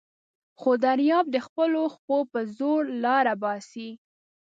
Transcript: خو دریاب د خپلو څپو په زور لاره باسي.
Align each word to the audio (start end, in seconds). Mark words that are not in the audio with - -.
خو 0.59 0.71
دریاب 0.85 1.25
د 1.31 1.37
خپلو 1.45 1.81
څپو 1.95 2.17
په 2.31 2.39
زور 2.57 2.81
لاره 3.03 3.33
باسي. 3.41 3.89